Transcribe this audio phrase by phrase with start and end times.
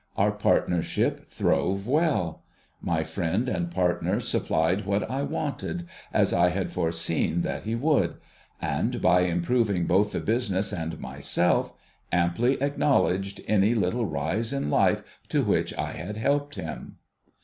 [0.17, 2.41] Our partnership throve well.
[2.81, 8.15] My friend and partner supplied what I wanted, as I had foreseen that he would;
[8.59, 11.73] and by imj)roving both THE SITUATION OF HIS CASTLE 33 the business and myself,
[12.11, 16.95] amply acknowledged any little rise in life to which I had helped him.